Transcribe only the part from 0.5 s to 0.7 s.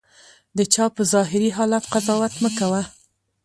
د